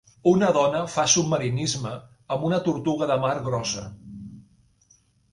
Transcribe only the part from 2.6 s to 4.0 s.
tortuga de mar grossa.